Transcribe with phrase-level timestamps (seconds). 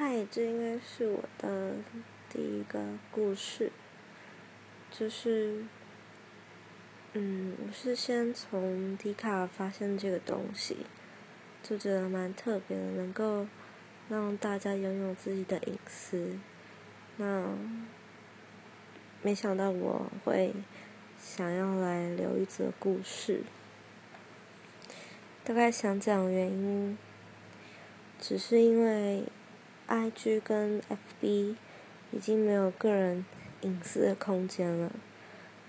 [0.00, 1.74] 嗨，这应该是我的
[2.30, 2.80] 第一个
[3.10, 3.72] 故事，
[4.92, 5.64] 就是，
[7.14, 10.86] 嗯，我是先从迪卡发现这个东西，
[11.64, 13.48] 就觉得蛮特别的，能够
[14.08, 16.38] 让大家拥有自己的隐私。
[17.16, 17.58] 那
[19.20, 20.54] 没想到我会
[21.18, 23.42] 想要来留一则故事，
[25.42, 26.96] 大概想讲原因，
[28.20, 29.24] 只是因为。
[29.88, 31.56] I G 跟 F B
[32.10, 33.24] 已经没有个人
[33.62, 34.92] 隐私的空间了，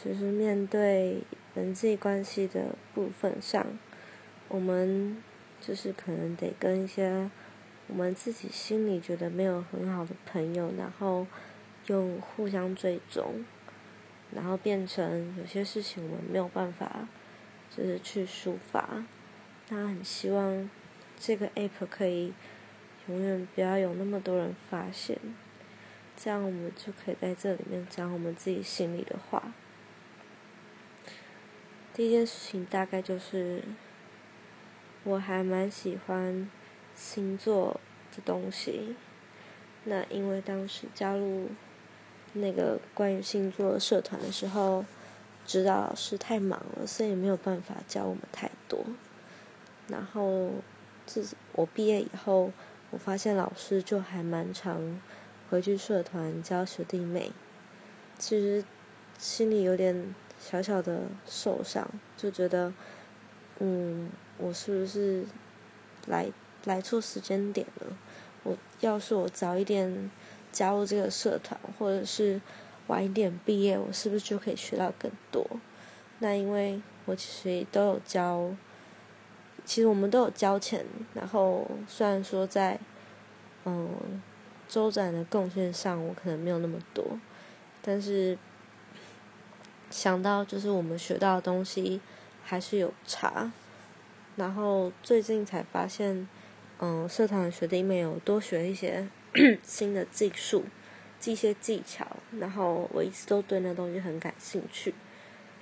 [0.00, 1.22] 只是面对
[1.56, 3.66] 人际关系的部分上，
[4.46, 5.20] 我们
[5.60, 7.28] 就是可能得跟一些
[7.88, 11.26] 我们自己心里觉得没有很好的朋友，然后
[11.88, 13.44] 用互相追踪，
[14.32, 17.08] 然后变成有些事情我们没有办法，
[17.76, 19.04] 就是去抒发。
[19.68, 20.70] 他很希望
[21.18, 22.32] 这个 App 可以。
[23.06, 25.18] 永远不要有那么多人发现，
[26.16, 29.52] 这样我们就可以在这里面讲我们自己心里的话。
[31.92, 33.62] 第一件事情大概就是，
[35.02, 36.50] 我还蛮喜欢
[36.94, 37.78] 星座
[38.16, 38.96] 的东西。
[39.84, 41.50] 那因为当时加入
[42.32, 44.82] 那个关于星座的社团的时候，
[45.44, 48.82] 指导老师太忙了，所以没有办法教我们太多。
[49.88, 50.52] 然后
[51.04, 52.50] 自我毕业以后。
[52.94, 55.00] 我发现老师就还蛮常
[55.50, 57.32] 回去社团教学弟妹，
[58.20, 58.64] 其实
[59.18, 62.72] 心里有点小小的受伤，就觉得，
[63.58, 65.26] 嗯，我是不是
[66.06, 66.30] 来
[66.66, 67.96] 来错时间点了？
[68.44, 70.08] 我要是我早一点
[70.52, 72.40] 加入这个社团，或者是
[72.86, 75.44] 晚一点毕业，我是不是就可以学到更多？
[76.20, 78.54] 那因为我其实都有教。
[79.64, 80.84] 其实我们都有交钱，
[81.14, 82.78] 然后虽然说在，
[83.64, 84.22] 嗯，
[84.68, 87.18] 周展的贡献上我可能没有那么多，
[87.80, 88.36] 但是
[89.90, 92.00] 想到就是我们学到的东西
[92.44, 93.50] 还是有差，
[94.36, 96.28] 然后最近才发现，
[96.78, 99.08] 嗯，社团的學弟妹有多学一些
[99.64, 100.62] 新的技術，
[101.18, 102.06] 記一些技巧，
[102.38, 104.94] 然后我一直都对那东西很感兴趣，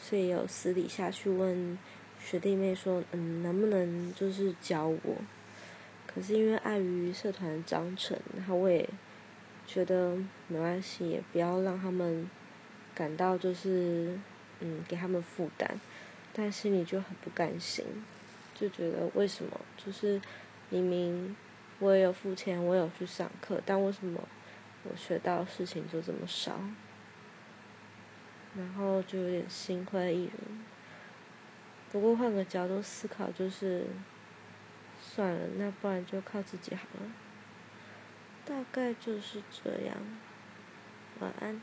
[0.00, 1.76] 所以有私底下去问。
[2.20, 5.16] 学弟妹说：“嗯，能不能就是教我？”
[6.06, 8.88] 可是因为碍于社团章程，然后我也
[9.66, 10.16] 觉得
[10.48, 12.28] 没关系，也不要让他们
[12.94, 14.18] 感到就是
[14.60, 15.78] 嗯给他们负担，
[16.32, 17.84] 但心里就很不甘心，
[18.54, 20.20] 就觉得为什么就是
[20.70, 21.36] 明明
[21.78, 24.20] 我也有付钱，我有去上课，但为什么
[24.84, 26.60] 我学到的事情就这么少？
[28.56, 30.60] 然后就有点心灰意冷。
[31.90, 33.86] 不过换个角度思考，就是
[35.00, 37.10] 算了，那不然就靠自己好了。
[38.44, 39.96] 大概就是这样。
[41.20, 41.60] 晚安。